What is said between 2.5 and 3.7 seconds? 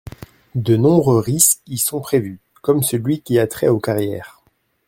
comme celui qui a trait